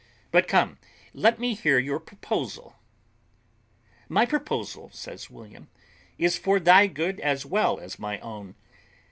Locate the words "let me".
1.13-1.53